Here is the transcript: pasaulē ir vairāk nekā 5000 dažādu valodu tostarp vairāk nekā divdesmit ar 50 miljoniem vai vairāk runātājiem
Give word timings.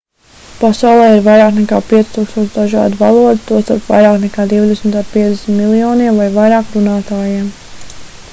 pasaulē 0.59 1.03
ir 1.15 1.19
vairāk 1.25 1.51
nekā 1.57 1.81
5000 1.91 2.49
dažādu 2.55 2.99
valodu 3.03 3.45
tostarp 3.51 3.93
vairāk 3.93 4.19
nekā 4.25 4.49
divdesmit 4.55 4.99
ar 5.03 5.07
50 5.13 5.61
miljoniem 5.61 6.19
vai 6.25 6.29
vairāk 6.41 6.75
runātājiem 6.79 7.49